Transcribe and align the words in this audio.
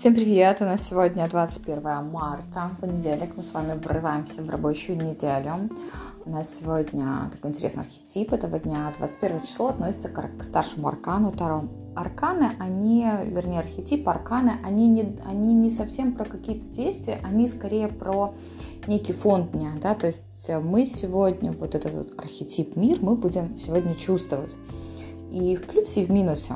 Всем 0.00 0.14
привет! 0.14 0.62
У 0.62 0.64
нас 0.64 0.88
сегодня 0.88 1.28
21 1.28 2.10
марта, 2.10 2.70
понедельник. 2.80 3.36
Мы 3.36 3.42
с 3.42 3.52
вами 3.52 3.78
врываемся 3.78 4.40
в 4.40 4.48
рабочую 4.48 4.96
неделю. 4.96 5.68
У 6.24 6.30
нас 6.30 6.56
сегодня 6.56 7.28
такой 7.30 7.50
интересный 7.50 7.82
архетип 7.82 8.32
этого 8.32 8.58
дня. 8.58 8.94
21 8.96 9.42
число 9.42 9.66
относится 9.66 10.08
к 10.08 10.42
старшему 10.42 10.88
аркану 10.88 11.32
Таро. 11.32 11.64
Арканы, 11.94 12.52
они, 12.58 13.06
вернее, 13.26 13.58
архетип 13.58 14.08
арканы, 14.08 14.54
они 14.64 14.88
не, 14.88 15.18
они 15.26 15.52
не 15.52 15.68
совсем 15.68 16.14
про 16.14 16.24
какие-то 16.24 16.66
действия, 16.68 17.20
они 17.22 17.46
скорее 17.46 17.88
про 17.88 18.32
некий 18.86 19.12
фонд 19.12 19.52
дня, 19.52 19.72
да, 19.82 19.94
то 19.94 20.06
есть 20.06 20.22
мы 20.48 20.86
сегодня, 20.86 21.52
вот 21.52 21.74
этот 21.74 21.92
вот 21.92 22.18
архетип 22.18 22.74
мир, 22.74 22.96
мы 23.02 23.16
будем 23.16 23.58
сегодня 23.58 23.94
чувствовать. 23.94 24.56
И 25.30 25.56
в 25.56 25.66
плюсе, 25.66 26.04
и 26.04 26.06
в 26.06 26.10
минусе. 26.10 26.54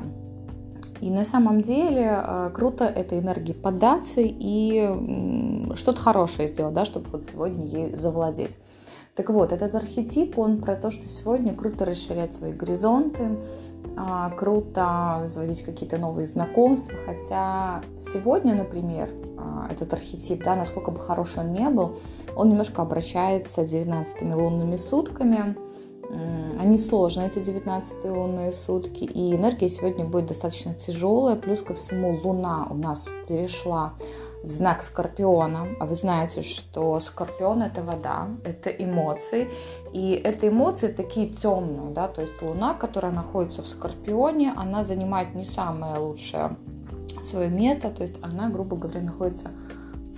И 1.01 1.09
на 1.09 1.25
самом 1.25 1.61
деле 1.61 2.23
э, 2.25 2.51
круто 2.53 2.85
этой 2.85 3.19
энергии 3.19 3.53
поддаться 3.53 4.21
и 4.21 5.75
что-то 5.75 5.99
хорошее 6.01 6.47
сделать, 6.47 6.73
да, 6.73 6.85
чтобы 6.85 7.09
вот 7.09 7.23
сегодня 7.25 7.65
ей 7.65 7.95
завладеть. 7.95 8.57
Так 9.15 9.29
вот, 9.29 9.53
этот 9.53 9.73
архетип, 9.75 10.37
он 10.37 10.61
про 10.61 10.75
то, 10.75 10.91
что 10.91 11.07
сегодня 11.07 11.55
круто 11.55 11.85
расширять 11.85 12.33
свои 12.33 12.51
горизонты, 12.51 13.37
а, 13.95 14.29
круто 14.31 15.23
заводить 15.27 15.63
какие-то 15.63 15.97
новые 15.97 16.27
знакомства, 16.27 16.93
хотя 17.05 17.81
сегодня, 17.97 18.55
например, 18.55 19.09
а, 19.37 19.69
этот 19.71 19.93
архетип, 19.93 20.43
да, 20.43 20.57
насколько 20.57 20.91
бы 20.91 20.99
хороший 20.99 21.43
он 21.43 21.53
не 21.53 21.69
был, 21.69 21.95
он 22.35 22.49
немножко 22.49 22.81
обращается 22.81 23.65
19 23.65 24.35
лунными 24.35 24.75
сутками, 24.75 25.55
они 26.59 26.77
сложные, 26.77 27.27
эти 27.27 27.39
19 27.39 28.05
лунные 28.05 28.53
сутки, 28.53 29.03
и 29.03 29.35
энергия 29.35 29.69
сегодня 29.69 30.05
будет 30.05 30.27
достаточно 30.27 30.73
тяжелая, 30.73 31.35
плюс 31.35 31.61
ко 31.61 31.73
всему 31.73 32.19
Луна 32.23 32.67
у 32.69 32.75
нас 32.75 33.05
перешла 33.27 33.93
в 34.43 34.49
знак 34.49 34.83
Скорпиона, 34.83 35.67
а 35.79 35.85
вы 35.85 35.95
знаете, 35.95 36.41
что 36.43 36.99
Скорпион 36.99 37.63
это 37.63 37.81
вода, 37.81 38.27
это 38.43 38.69
эмоции, 38.69 39.49
и 39.91 40.11
это 40.11 40.47
эмоции 40.47 40.87
такие 40.87 41.29
темные, 41.29 41.91
да, 41.93 42.07
то 42.07 42.21
есть 42.21 42.41
Луна, 42.41 42.73
которая 42.73 43.11
находится 43.11 43.61
в 43.61 43.67
Скорпионе, 43.67 44.53
она 44.55 44.83
занимает 44.83 45.33
не 45.35 45.45
самое 45.45 45.97
лучшее 45.97 46.55
свое 47.23 47.49
место, 47.49 47.89
то 47.89 48.03
есть 48.03 48.19
она, 48.21 48.49
грубо 48.49 48.75
говоря, 48.75 49.01
находится 49.01 49.49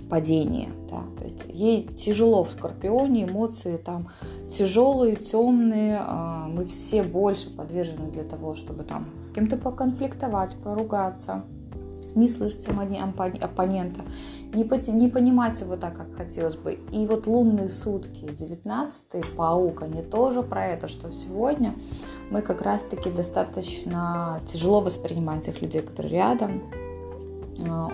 падение. 0.08 0.70
Да. 0.90 1.02
То 1.18 1.24
есть 1.24 1.44
ей 1.48 1.86
тяжело 1.86 2.44
в 2.44 2.50
Скорпионе, 2.50 3.24
эмоции 3.24 3.76
там 3.76 4.08
тяжелые, 4.50 5.16
темные. 5.16 5.98
А, 6.00 6.46
мы 6.48 6.64
все 6.64 7.02
больше 7.02 7.54
подвержены 7.54 8.10
для 8.10 8.24
того, 8.24 8.54
чтобы 8.54 8.84
там 8.84 9.08
с 9.22 9.30
кем-то 9.30 9.56
поконфликтовать, 9.56 10.54
поругаться, 10.56 11.44
не 12.14 12.28
слышать 12.28 12.66
оппонента, 12.68 14.02
не, 14.52 14.92
не 14.92 15.08
понимать 15.08 15.60
его 15.60 15.76
так, 15.76 15.96
как 15.96 16.16
хотелось 16.16 16.56
бы. 16.56 16.78
И 16.90 17.06
вот 17.06 17.26
лунные 17.26 17.68
сутки, 17.68 18.24
19-й 18.24 19.36
паук, 19.36 19.82
они 19.82 20.02
тоже 20.02 20.42
про 20.42 20.66
это, 20.66 20.88
что 20.88 21.10
сегодня 21.10 21.74
мы 22.30 22.42
как 22.42 22.62
раз-таки 22.62 23.10
достаточно 23.10 24.40
тяжело 24.50 24.80
воспринимаем 24.80 25.40
тех 25.42 25.60
людей, 25.62 25.82
которые 25.82 26.14
рядом, 26.14 26.62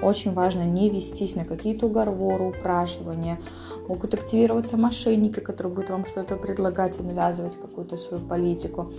очень 0.03 0.33
важно 0.33 0.65
не 0.65 0.91
вестись 0.91 1.37
на 1.37 1.45
какие-то 1.45 1.87
уговоры, 1.87 2.45
упрашивания. 2.45 3.39
Могут 3.89 4.15
активироваться 4.15 4.77
мошенники, 4.77 5.41
которые 5.41 5.75
будут 5.75 5.91
вам 5.91 6.07
что-то 6.07 6.37
предлагать 6.37 6.99
и 6.99 7.03
навязывать 7.03 7.57
какую-то 7.61 7.97
свою 7.97 8.25
политику. 8.25 8.93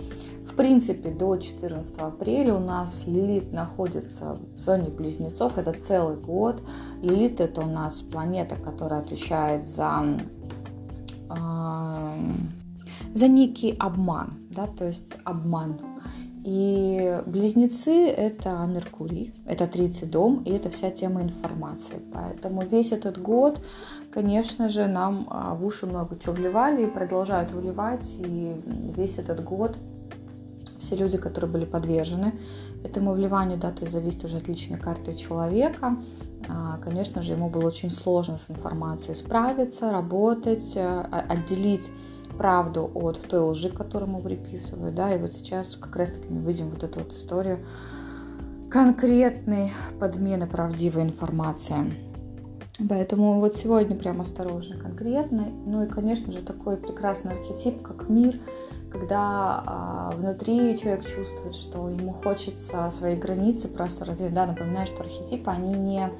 В 0.50 0.54
принципе, 0.54 1.10
до 1.10 1.36
14 1.36 1.98
апреля 1.98 2.54
у 2.54 2.60
нас 2.60 3.04
Лилит 3.06 3.52
находится 3.52 4.38
в 4.56 4.58
зоне 4.58 4.88
близнецов. 4.88 5.58
Это 5.58 5.72
целый 5.72 6.16
год. 6.16 6.62
Лилит 7.02 7.40
это 7.40 7.60
у 7.60 7.66
нас 7.66 7.96
планета, 7.96 8.56
которая 8.56 9.00
отвечает 9.00 9.66
за 9.66 10.18
за 13.14 13.28
некий 13.28 13.74
обман, 13.78 14.34
да, 14.50 14.66
то 14.66 14.86
есть 14.86 15.16
обман 15.24 15.80
и 16.46 17.22
близнецы— 17.26 18.06
это 18.06 18.50
Меркурий, 18.68 19.34
это 19.46 19.66
30 19.66 20.08
дом, 20.08 20.44
и 20.44 20.52
это 20.52 20.70
вся 20.70 20.92
тема 20.92 21.22
информации. 21.22 22.00
Поэтому 22.14 22.62
весь 22.62 22.92
этот 22.92 23.20
год, 23.20 23.60
конечно 24.12 24.68
же, 24.68 24.86
нам 24.86 25.26
а, 25.28 25.56
в 25.56 25.66
уши 25.66 25.86
много 25.86 26.16
чего 26.16 26.34
вливали 26.34 26.84
и 26.84 26.86
продолжают 26.86 27.50
выливать. 27.50 28.20
И 28.20 28.54
весь 28.96 29.18
этот 29.18 29.42
год 29.42 29.76
все 30.78 30.94
люди, 30.94 31.18
которые 31.18 31.50
были 31.50 31.64
подвержены 31.64 32.32
этому 32.84 33.12
вливанию, 33.14 33.58
да, 33.58 33.72
то 33.72 33.80
есть 33.80 33.92
зависит 33.92 34.24
уже 34.24 34.36
от 34.36 34.46
личной 34.46 34.78
карты 34.78 35.16
человека, 35.16 35.96
а, 36.48 36.78
конечно 36.78 37.22
же, 37.22 37.32
ему 37.32 37.50
было 37.50 37.66
очень 37.66 37.90
сложно 37.90 38.38
с 38.38 38.48
информацией 38.48 39.16
справиться, 39.16 39.90
работать, 39.90 40.76
а, 40.76 41.24
отделить 41.28 41.90
правду 42.36 42.90
от 42.94 43.22
той 43.22 43.40
лжи, 43.40 43.68
которую 43.68 44.10
ему 44.10 44.20
приписывают, 44.20 44.94
да, 44.94 45.14
и 45.14 45.18
вот 45.18 45.32
сейчас 45.32 45.76
как 45.76 45.96
раз-таки 45.96 46.26
мы 46.28 46.40
видим 46.42 46.70
вот 46.70 46.82
эту 46.82 47.00
вот 47.00 47.12
историю 47.12 47.58
конкретной 48.70 49.72
подмены 49.98 50.46
правдивой 50.46 51.02
информации. 51.02 51.94
Поэтому 52.88 53.40
вот 53.40 53.56
сегодня 53.56 53.96
прям 53.96 54.20
осторожно, 54.20 54.76
конкретно. 54.76 55.46
Ну 55.64 55.84
и, 55.84 55.88
конечно 55.88 56.30
же, 56.30 56.42
такой 56.42 56.76
прекрасный 56.76 57.32
архетип, 57.32 57.80
как 57.80 58.08
мир, 58.08 58.38
когда 58.96 59.62
а, 59.66 60.12
внутри 60.16 60.78
человек 60.78 61.06
чувствует, 61.06 61.54
что 61.54 61.88
ему 61.88 62.12
хочется 62.12 62.90
свои 62.90 63.14
границы 63.14 63.68
просто 63.68 64.04
развить. 64.04 64.32
Да, 64.32 64.46
напоминаю, 64.46 64.86
что 64.86 65.02
архетипы, 65.02 65.50
они 65.50 65.74
не, 65.74 66.10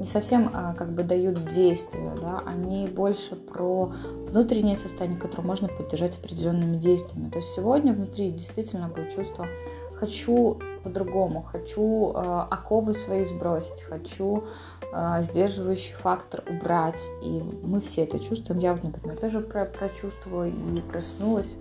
не 0.00 0.06
совсем 0.06 0.50
а, 0.52 0.74
как 0.74 0.92
бы 0.92 1.04
дают 1.04 1.44
действия, 1.46 2.12
да, 2.20 2.42
они 2.44 2.88
больше 2.88 3.36
про 3.36 3.92
внутреннее 4.28 4.76
состояние, 4.76 5.20
которое 5.20 5.44
можно 5.44 5.68
поддержать 5.68 6.18
определенными 6.18 6.76
действиями. 6.76 7.30
То 7.30 7.38
есть 7.38 7.50
сегодня 7.50 7.92
внутри 7.92 8.32
действительно 8.32 8.88
будет 8.88 9.14
чувство 9.14 9.46
«хочу 9.94 10.58
по-другому, 10.82 11.42
хочу 11.42 12.12
э, 12.12 12.46
оковы 12.50 12.92
свои 12.94 13.24
сбросить, 13.24 13.80
хочу 13.82 14.44
э, 14.92 15.22
сдерживающий 15.22 15.94
фактор 15.94 16.42
убрать». 16.50 17.00
И 17.22 17.42
мы 17.62 17.80
все 17.80 18.02
это 18.02 18.18
чувствуем. 18.18 18.60
Я 18.60 18.74
вот, 18.74 18.82
например, 18.82 19.16
тоже 19.18 19.40
про 19.40 19.64
прочувствовала 19.64 20.46
и 20.46 20.80
проснулась 20.90 21.54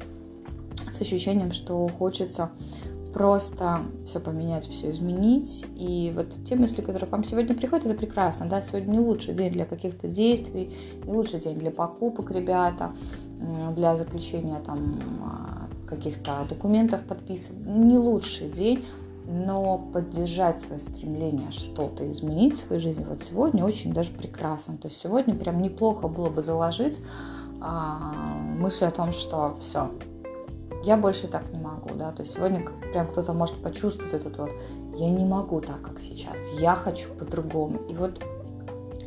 с 0.94 1.02
ощущением, 1.02 1.52
что 1.52 1.88
хочется 1.88 2.52
просто 3.14 3.82
все 4.06 4.20
поменять, 4.20 4.68
все 4.68 4.92
изменить. 4.92 5.66
И 5.76 6.12
вот 6.16 6.36
те 6.46 6.56
мысли, 6.56 6.82
которые 6.82 7.08
к 7.08 7.12
вам 7.12 7.24
сегодня 7.24 7.56
приходят, 7.56 7.86
это 7.86 7.96
прекрасно. 7.96 8.48
Да? 8.48 8.62
Сегодня 8.62 8.92
не 8.92 9.00
лучший 9.00 9.34
день 9.34 9.54
для 9.54 9.66
каких-то 9.66 10.08
действий, 10.08 10.74
не 11.06 11.12
лучший 11.12 11.40
день 11.40 11.58
для 11.58 11.72
покупок, 11.72 12.32
ребята, 12.32 12.94
для 13.76 13.96
заключения 13.98 14.60
там 14.66 15.00
а, 15.24 15.68
каких-то 15.88 16.46
документов 16.50 17.04
подписывать. 17.04 17.66
Не 17.66 17.98
лучший 17.98 18.50
день, 18.50 18.84
но 19.26 19.78
поддержать 19.94 20.62
свое 20.62 20.82
стремление 20.82 21.52
что-то 21.52 22.10
изменить 22.12 22.56
в 22.56 22.68
своей 22.68 22.82
жизни 22.82 23.06
вот 23.08 23.24
сегодня 23.24 23.64
очень 23.64 23.94
даже 23.94 24.12
прекрасно. 24.12 24.78
То 24.78 24.88
есть 24.88 25.00
сегодня 25.00 25.36
прям 25.36 25.62
неплохо 25.62 26.08
было 26.08 26.30
бы 26.30 26.42
заложить 26.42 27.00
а, 27.62 28.36
мысль 28.58 28.86
о 28.86 28.92
том, 28.92 29.14
что 29.14 29.56
все, 29.60 29.92
я 30.84 30.98
больше 30.98 31.28
так 31.28 31.52
не 31.52 31.60
могу, 31.60 31.96
да, 31.96 32.12
то 32.12 32.22
есть 32.24 32.34
сегодня 32.34 32.66
прям 32.92 33.08
кто-то 33.08 33.34
может 33.34 33.62
почувствовать 33.62 34.14
этот 34.14 34.38
вот, 34.38 34.52
я 34.96 35.10
не 35.10 35.26
могу 35.26 35.62
так, 35.62 35.82
как 35.82 36.00
сейчас, 36.00 36.38
я 36.60 36.76
хочу 36.76 37.10
по-другому. 37.14 37.80
И 37.90 37.96
вот 37.96 38.22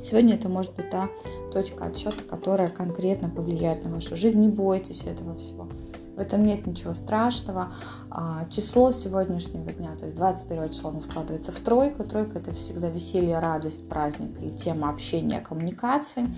сегодня 0.02 0.34
это 0.34 0.48
может 0.48 0.74
быть 0.74 0.90
та 0.90 1.08
точка 1.52 1.86
отсчета, 1.86 2.22
которая 2.28 2.68
конкретно 2.68 3.30
повлияет 3.30 3.84
на 3.84 3.90
вашу 3.90 4.16
жизнь. 4.16 4.40
Не 4.40 4.48
бойтесь 4.48 5.04
этого 5.04 5.36
всего. 5.36 5.68
В 6.16 6.18
этом 6.18 6.44
нет 6.44 6.66
ничего 6.66 6.94
страшного. 6.94 7.74
А, 8.10 8.46
число 8.50 8.92
сегодняшнего 8.92 9.70
дня, 9.70 9.90
то 9.98 10.06
есть 10.06 10.16
21 10.16 10.70
число, 10.70 10.90
оно 10.90 11.00
складывается 11.00 11.52
в 11.52 11.56
тройку. 11.56 12.04
Тройка– 12.04 12.38
это 12.40 12.52
всегда 12.54 12.88
веселье, 12.88 13.38
радость, 13.38 13.86
праздник 13.88 14.30
и 14.42 14.48
тема 14.48 14.88
общения, 14.88 15.40
коммуникации. 15.40 16.28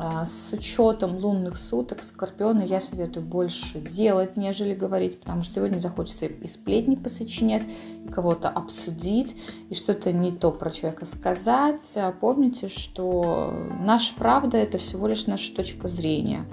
А, 0.00 0.26
с 0.26 0.52
учетом 0.52 1.16
лунных 1.16 1.56
суток 1.56 2.04
Скорпиона 2.04 2.62
я 2.62 2.78
советую 2.78 3.26
больше 3.26 3.80
делать, 3.80 4.36
нежели 4.36 4.72
говорить, 4.72 5.18
потому 5.18 5.42
что 5.42 5.54
сегодня 5.54 5.78
захочется 5.78 6.26
и 6.26 6.46
сплетни 6.46 6.94
посочинять, 6.94 7.64
и 8.04 8.08
кого-то 8.08 8.48
обсудить, 8.48 9.34
и 9.68 9.74
что-то 9.74 10.12
не 10.12 10.30
то 10.30 10.52
про 10.52 10.70
человека 10.70 11.04
сказать. 11.04 11.82
А 11.96 12.12
помните, 12.12 12.68
что 12.68 13.52
наша 13.80 14.14
правда– 14.14 14.56
это 14.58 14.78
всего 14.78 15.08
лишь 15.08 15.26
наша 15.26 15.52
точка 15.52 15.88
зрения. 15.88 16.44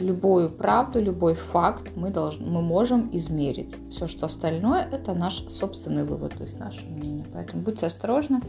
Любую 0.00 0.50
правду, 0.50 1.00
любой 1.00 1.34
факт 1.34 1.92
мы, 1.94 2.10
должны, 2.10 2.46
мы 2.46 2.62
можем 2.62 3.10
измерить. 3.12 3.76
Все, 3.90 4.08
что 4.08 4.26
остальное– 4.26 4.82
это 4.90 5.14
наш 5.14 5.44
собственный 5.44 6.02
вывод, 6.02 6.34
то 6.34 6.42
есть 6.42 6.58
наше 6.58 6.84
мнение. 6.86 7.26
Поэтому 7.32 7.62
будьте 7.62 7.86
осторожны. 7.86 8.40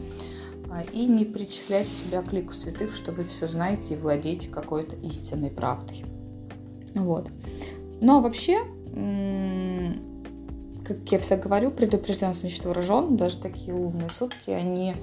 А, 0.70 0.82
и 0.92 1.06
не 1.06 1.24
причислять 1.24 1.88
себя 1.88 2.22
к 2.22 2.32
лику 2.32 2.52
святых, 2.52 2.94
что 2.94 3.10
вы 3.10 3.24
все 3.24 3.48
знаете 3.48 3.94
и 3.94 3.96
владеете 3.96 4.48
какой-то 4.48 4.94
истинной 4.96 5.50
правдой. 5.50 6.04
Вот. 6.94 7.30
Но 8.00 8.20
вообще, 8.20 8.58
как 10.84 11.12
я 11.12 11.18
всегда 11.18 11.36
говорю, 11.36 11.70
предупрежден, 11.72 12.34
значит 12.34 12.64
вооружен. 12.64 13.16
Даже 13.16 13.38
такие 13.38 13.74
умные 13.74 14.10
сутки, 14.10 14.50
они 14.50 14.94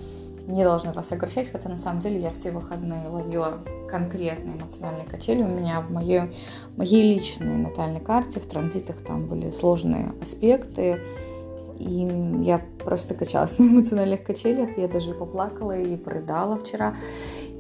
не 0.48 0.64
должны 0.64 0.94
вас 0.94 1.12
огорчать, 1.12 1.52
хотя 1.52 1.68
на 1.68 1.78
самом 1.78 2.02
деле 2.02 2.22
я 2.22 2.32
все 2.32 2.52
выходные 2.52 3.10
ловила 3.10 3.60
конкретные 3.90 4.56
эмоциональные 4.56 5.06
качели. 5.06 5.44
У 5.44 5.48
меня 5.48 5.82
в 5.82 5.92
моей, 5.92 6.22
моей 6.78 7.14
личной 7.14 7.58
натальной 7.58 8.00
карте 8.00 8.40
в 8.40 8.46
транзитах 8.46 9.04
там 9.04 9.28
были 9.28 9.50
сложные 9.50 10.14
аспекты, 10.22 11.02
и 11.78 12.44
я 12.44 12.62
просто 12.84 13.14
качалась 13.16 13.58
на 13.60 13.64
эмоциональных 13.64 14.24
качелях, 14.24 14.78
я 14.78 14.88
даже 14.88 15.14
поплакала 15.14 15.78
и 15.78 15.96
прорыдала 15.96 16.58
вчера. 16.60 16.96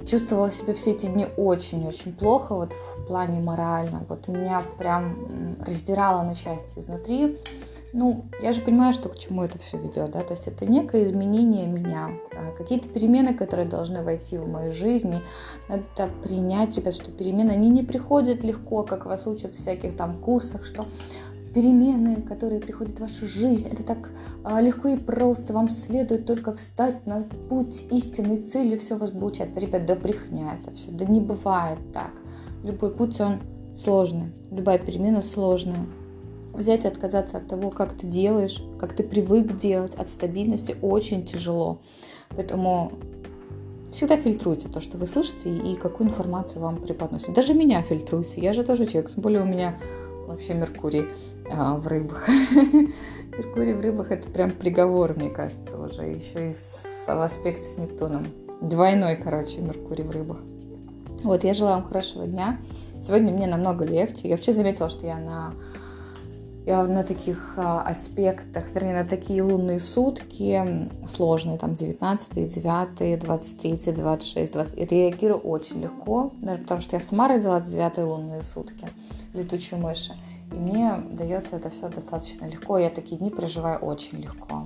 Чувствовала 0.05 0.49
себя 0.51 0.73
все 0.73 0.91
эти 0.91 1.07
дни 1.07 1.27
очень-очень 1.35 2.13
плохо, 2.13 2.55
вот 2.55 2.71
в 2.71 3.07
плане 3.07 3.41
морально. 3.41 4.05
Вот 4.07 4.29
меня 4.29 4.63
прям 4.77 5.57
раздирало 5.59 6.23
на 6.23 6.33
части 6.33 6.79
изнутри. 6.79 7.37
Ну, 7.93 8.25
я 8.41 8.51
же 8.51 8.61
понимаю, 8.61 8.93
что 8.93 9.09
к 9.09 9.17
чему 9.17 9.43
это 9.43 9.57
все 9.59 9.77
ведет, 9.77 10.11
да, 10.11 10.21
то 10.21 10.33
есть 10.33 10.47
это 10.47 10.65
некое 10.65 11.05
изменение 11.05 11.67
меня, 11.67 12.11
а, 12.35 12.51
какие-то 12.51 12.89
перемены, 12.89 13.33
которые 13.33 13.67
должны 13.67 14.03
войти 14.03 14.37
в 14.37 14.47
мою 14.47 14.71
жизнь, 14.71 15.15
и 15.15 15.21
надо 15.69 15.83
принять, 16.21 16.75
ребят, 16.75 16.93
что 16.93 17.11
перемены, 17.11 17.51
они 17.51 17.69
не 17.69 17.83
приходят 17.83 18.43
легко, 18.43 18.83
как 18.83 19.05
вас 19.05 19.25
учат 19.25 19.55
в 19.55 19.57
всяких 19.57 19.95
там 19.95 20.19
курсах, 20.19 20.65
что 20.65 20.85
перемены, 21.53 22.21
которые 22.21 22.61
приходят 22.61 22.97
в 22.97 23.01
вашу 23.01 23.25
жизнь, 23.27 23.67
это 23.69 23.83
так 23.83 24.11
а, 24.43 24.61
легко 24.61 24.89
и 24.89 24.97
просто, 24.97 25.53
вам 25.53 25.69
следует 25.69 26.25
только 26.25 26.53
встать 26.53 27.05
на 27.05 27.23
путь 27.49 27.85
истинной 27.91 28.41
цели, 28.41 28.77
все 28.77 28.95
у 28.95 28.97
вас 28.97 29.11
получается. 29.11 29.59
Ребят, 29.59 29.85
да 29.85 29.95
брехня 29.95 30.57
это 30.61 30.75
все, 30.75 30.91
да 30.91 31.05
не 31.05 31.21
бывает 31.21 31.79
так. 31.93 32.11
Любой 32.63 32.91
путь, 32.91 33.19
он 33.21 33.39
сложный, 33.75 34.31
любая 34.51 34.79
перемена 34.79 35.21
сложная 35.21 35.85
взять 36.57 36.85
и 36.85 36.87
отказаться 36.87 37.37
от 37.37 37.47
того, 37.47 37.69
как 37.69 37.93
ты 37.93 38.07
делаешь, 38.07 38.63
как 38.79 38.93
ты 38.93 39.03
привык 39.03 39.57
делать, 39.57 39.93
от 39.95 40.09
стабильности 40.09 40.75
очень 40.81 41.25
тяжело. 41.25 41.79
Поэтому 42.29 42.91
всегда 43.91 44.17
фильтруйте 44.17 44.67
то, 44.67 44.81
что 44.81 44.97
вы 44.97 45.07
слышите 45.07 45.55
и 45.55 45.75
какую 45.75 46.09
информацию 46.09 46.61
вам 46.61 46.77
преподносят. 46.77 47.33
Даже 47.33 47.53
меня 47.53 47.81
фильтруйте, 47.83 48.41
я 48.41 48.53
же 48.53 48.63
тоже 48.63 48.85
человек, 48.85 49.11
тем 49.11 49.21
более 49.21 49.41
у 49.43 49.45
меня 49.45 49.75
вообще 50.27 50.53
Меркурий 50.53 51.05
а, 51.51 51.75
в 51.75 51.87
рыбах. 51.87 52.27
Меркурий 53.37 53.73
в 53.73 53.81
рыбах 53.81 54.11
это 54.11 54.29
прям 54.29 54.51
приговор, 54.51 55.15
мне 55.15 55.29
кажется, 55.29 55.77
уже 55.77 56.03
еще 56.03 56.51
и 56.51 56.53
в 56.53 57.21
аспекте 57.21 57.63
с 57.63 57.77
Нептуном. 57.77 58.27
Двойной, 58.61 59.15
короче, 59.15 59.59
Меркурий 59.59 60.03
в 60.03 60.11
рыбах. 60.11 60.39
Вот, 61.23 61.43
я 61.43 61.53
желаю 61.53 61.77
вам 61.77 61.87
хорошего 61.87 62.25
дня. 62.25 62.59
Сегодня 62.99 63.33
мне 63.33 63.47
намного 63.47 63.85
легче. 63.85 64.27
Я 64.27 64.35
вообще 64.35 64.53
заметила, 64.53 64.89
что 64.89 65.05
я 65.05 65.17
на 65.17 65.53
я 66.67 66.83
на 66.83 67.05
таких 67.05 67.53
а, 67.55 67.81
аспектах, 67.81 68.65
вернее, 68.73 69.01
на 69.01 69.05
такие 69.05 69.41
лунные 69.41 69.79
сутки, 69.79 70.89
сложные, 71.07 71.57
там, 71.57 71.75
19, 71.75 72.33
9, 72.33 73.19
23, 73.19 73.93
26, 73.93 74.51
20, 74.51 74.91
реагирую 74.91 75.39
очень 75.39 75.81
легко, 75.81 76.33
даже 76.41 76.63
потому 76.63 76.81
что 76.81 76.97
я 76.97 77.01
сама 77.01 77.29
родила 77.29 77.61
9 77.61 77.97
лунные 77.99 78.41
сутки, 78.41 78.85
летучие 79.33 79.79
мыши, 79.79 80.11
и 80.51 80.55
мне 80.55 80.95
дается 81.11 81.57
это 81.57 81.69
все 81.69 81.89
достаточно 81.89 82.45
легко, 82.45 82.77
я 82.77 82.89
такие 82.89 83.17
дни 83.17 83.29
проживаю 83.29 83.79
очень 83.79 84.19
легко, 84.19 84.63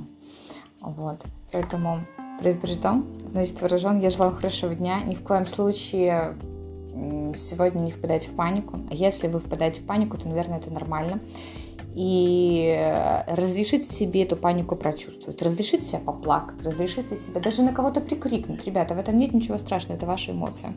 вот, 0.82 1.26
поэтому 1.52 2.00
предупрежден, 2.40 3.06
значит 3.30 3.62
выражен, 3.62 4.00
я 4.00 4.10
желаю 4.10 4.34
хорошего 4.34 4.74
дня, 4.76 5.02
ни 5.04 5.16
в 5.16 5.24
коем 5.24 5.46
случае 5.46 6.36
сегодня 7.36 7.80
не 7.80 7.92
впадайте 7.92 8.30
в 8.30 8.36
панику, 8.36 8.80
а 8.90 8.94
если 8.94 9.28
вы 9.28 9.40
впадаете 9.40 9.82
в 9.82 9.86
панику, 9.86 10.18
то, 10.18 10.28
наверное, 10.28 10.60
это 10.60 10.72
нормально, 10.72 11.20
и 11.94 12.74
э, 12.78 13.36
разрешите 13.36 13.84
себе 13.84 14.24
эту 14.24 14.38
панику 14.38 14.76
прочувствовать, 14.76 15.42
разрешите 15.42 15.84
себя 15.84 16.00
поплакать, 16.00 16.64
разрешите 16.64 17.18
себе 17.18 17.42
даже 17.42 17.64
на 17.64 17.74
кого-то 17.74 18.00
прикрикнуть. 18.00 18.66
Ребята, 18.66 18.96
в 18.96 19.00
этом 19.00 19.18
нет 19.18 19.34
ничего 19.34 19.58
страшного, 19.58 19.98
это 19.98 20.06
ваши 20.06 20.32
эмоции. 20.32 20.74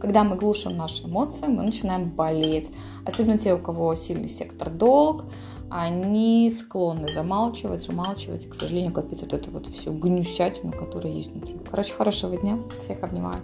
Когда 0.00 0.24
мы 0.24 0.36
глушим 0.36 0.76
наши 0.76 1.04
эмоции, 1.04 1.46
мы 1.46 1.62
начинаем 1.62 2.10
болеть. 2.10 2.70
Особенно 3.04 3.38
те, 3.38 3.54
у 3.54 3.58
кого 3.58 3.94
сильный 3.94 4.28
сектор 4.28 4.70
долг, 4.70 5.24
они 5.70 6.50
склонны 6.50 7.08
замалчивать, 7.08 7.88
умалчивать 7.88 8.48
к 8.48 8.54
сожалению, 8.54 8.92
копить 8.92 9.22
вот 9.22 9.32
эту 9.32 9.50
вот 9.50 9.66
всю 9.66 9.92
гнюсятину, 9.92 10.72
которая 10.72 11.12
есть 11.12 11.32
внутри. 11.32 11.58
Короче, 11.70 11.92
хорошего 11.92 12.36
дня. 12.36 12.58
Всех 12.82 13.02
обнимаю. 13.02 13.40